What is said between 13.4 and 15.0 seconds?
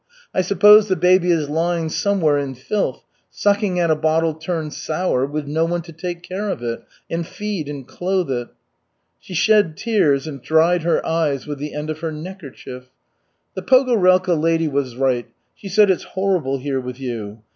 "The Pogorelka lady was